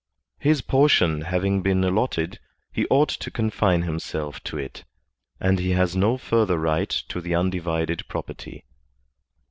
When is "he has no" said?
5.59-6.17